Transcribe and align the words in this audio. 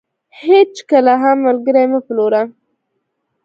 هيچ 0.41 0.73
کله 0.89 1.13
هم 1.23 1.37
ملګري 1.47 1.85
مه 1.91 1.99
پلوره. 2.05 2.41